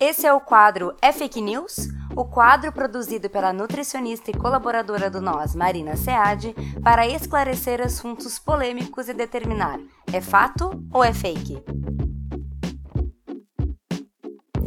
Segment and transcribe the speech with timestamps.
[0.00, 1.88] Esse é o quadro É Fake News?
[2.14, 9.08] O quadro produzido pela nutricionista e colaboradora do Nós, Marina Seade, para esclarecer assuntos polêmicos
[9.08, 9.80] e determinar
[10.12, 11.60] é fato ou é fake.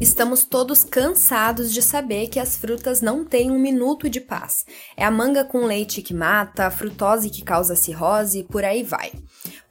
[0.01, 4.65] Estamos todos cansados de saber que as frutas não têm um minuto de paz.
[4.97, 9.11] É a manga com leite que mata, a frutose que causa cirrose, por aí vai.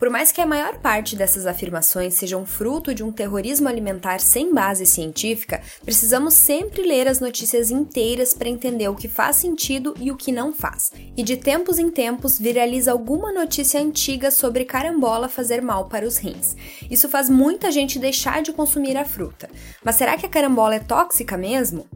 [0.01, 4.51] Por mais que a maior parte dessas afirmações sejam fruto de um terrorismo alimentar sem
[4.51, 10.10] base científica, precisamos sempre ler as notícias inteiras para entender o que faz sentido e
[10.10, 10.91] o que não faz.
[11.15, 16.16] E de tempos em tempos viraliza alguma notícia antiga sobre carambola fazer mal para os
[16.16, 16.57] rins.
[16.91, 19.51] Isso faz muita gente deixar de consumir a fruta.
[19.85, 21.87] Mas será que a carambola é tóxica mesmo?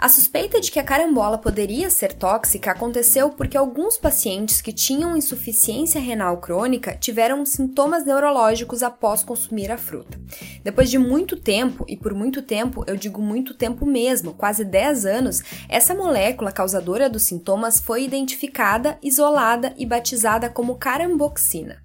[0.00, 5.16] A suspeita de que a carambola poderia ser tóxica aconteceu porque alguns pacientes que tinham
[5.16, 10.16] insuficiência renal crônica tiveram sintomas neurológicos após consumir a fruta.
[10.62, 15.04] Depois de muito tempo, e por muito tempo eu digo muito tempo mesmo, quase 10
[15.04, 21.82] anos, essa molécula causadora dos sintomas foi identificada, isolada e batizada como caramboxina.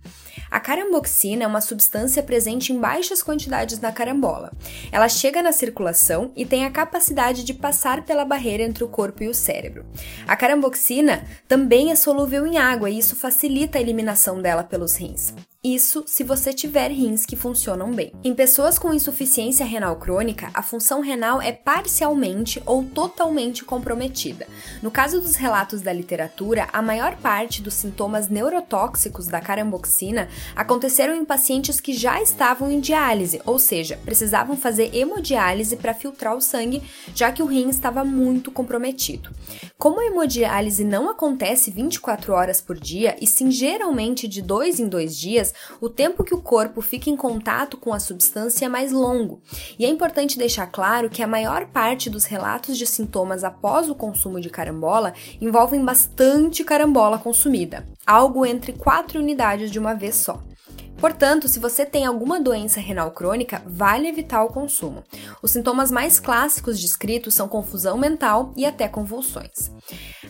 [0.54, 4.54] A caramboxina é uma substância presente em baixas quantidades na carambola.
[4.92, 9.23] Ela chega na circulação e tem a capacidade de passar pela barreira entre o corpo
[9.23, 9.84] e o cérebro.
[10.28, 15.34] A caramboxina também é solúvel em água e isso facilita a eliminação dela pelos rins.
[15.66, 18.11] Isso se você tiver rins que funcionam bem.
[18.22, 24.45] Em pessoas com insuficiência renal crônica, a função renal é parcialmente ou totalmente comprometida.
[24.81, 31.16] No caso dos relatos da literatura, a maior parte dos sintomas neurotóxicos da caramboxina aconteceram
[31.16, 36.42] em pacientes que já estavam em diálise, ou seja, precisavam fazer hemodiálise para filtrar o
[36.42, 36.83] sangue,
[37.16, 39.30] já que o rim estava muito comprometido.
[39.77, 44.89] Como a hemodiálise não acontece 24 horas por dia e sim geralmente de dois em
[44.89, 48.92] dois dias, o tempo que o corpo fica em contato com a substância é mais
[48.92, 49.42] longo.
[49.78, 53.95] E é importante deixar claro que a maior parte dos relatos de sintomas após o
[53.95, 60.42] consumo de carambola envolvem bastante carambola consumida, algo entre 4 unidades de uma vez só.
[60.98, 65.04] Portanto, se você tem alguma doença renal crônica, vale evitar o consumo.
[65.42, 69.71] Os sintomas mais clássicos descritos são confusão mental e até convulsões.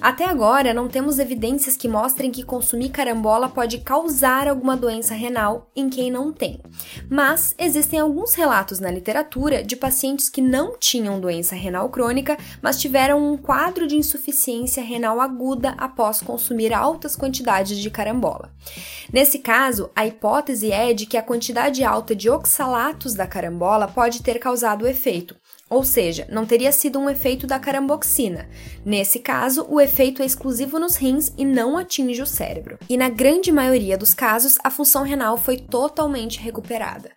[0.01, 5.69] Até agora, não temos evidências que mostrem que consumir carambola pode causar alguma doença renal
[5.75, 6.59] em quem não tem.
[7.09, 12.81] Mas existem alguns relatos na literatura de pacientes que não tinham doença renal crônica, mas
[12.81, 18.51] tiveram um quadro de insuficiência renal aguda após consumir altas quantidades de carambola.
[19.11, 24.21] Nesse caso, a hipótese é de que a quantidade alta de oxalatos da carambola pode
[24.21, 25.35] ter causado o efeito,
[25.73, 28.47] ou seja, não teria sido um efeito da caramboxina.
[28.85, 32.77] Nesse caso, o efeito é exclusivo nos rins e não atinge o cérebro.
[32.89, 37.11] E na grande maioria dos casos, a função renal foi totalmente recuperada.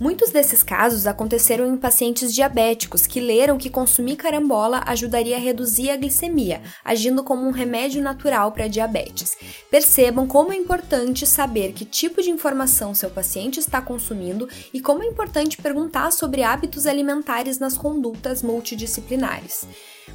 [0.00, 5.90] Muitos desses casos aconteceram em pacientes diabéticos que leram que consumir carambola ajudaria a reduzir
[5.90, 9.36] a glicemia, agindo como um remédio natural para diabetes.
[9.68, 15.02] Percebam como é importante saber que tipo de informação seu paciente está consumindo e como
[15.02, 19.66] é importante perguntar sobre hábitos alimentares nas condutas multidisciplinares.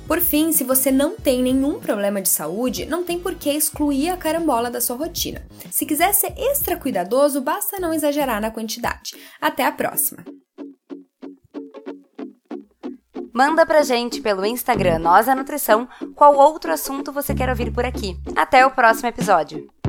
[0.08, 4.10] Por fim, se você não tem nenhum problema de saúde, não tem por que excluir
[4.10, 5.46] a carambola da sua rotina.
[5.70, 9.16] Se quiser ser extra cuidadoso, basta não exagerar na quantidade.
[9.40, 10.24] Até a próxima!
[13.34, 17.84] Manda pra gente pelo Instagram Nós a Nutrição qual outro assunto você quer ouvir por
[17.84, 18.16] aqui.
[18.36, 19.83] Até o próximo episódio!